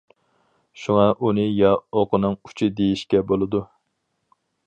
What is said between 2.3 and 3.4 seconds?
ئۇچى دېيىشكە